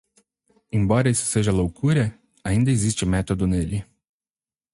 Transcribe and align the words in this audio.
Embora 0.71 1.11
isso 1.11 1.27
seja 1.27 1.51
loucura? 1.51 2.11
ainda 2.43 2.71
existe 2.71 3.05
método 3.05 3.45
nele 3.45 3.85